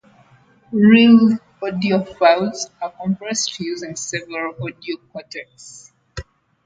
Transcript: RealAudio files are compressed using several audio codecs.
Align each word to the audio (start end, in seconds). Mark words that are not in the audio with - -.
RealAudio 0.73 2.03
files 2.17 2.71
are 2.81 2.89
compressed 2.93 3.59
using 3.59 3.95
several 3.95 4.55
audio 4.59 4.97
codecs. 5.13 5.91